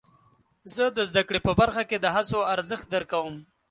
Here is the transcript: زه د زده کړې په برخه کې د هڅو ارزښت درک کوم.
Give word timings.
زه 0.75 0.83
د 0.97 0.99
زده 1.09 1.21
کړې 1.27 1.39
په 1.47 1.51
برخه 1.59 1.83
کې 1.89 1.97
د 1.99 2.05
هڅو 2.15 2.39
ارزښت 2.53 2.85
درک 2.93 3.07
کوم. 3.11 3.35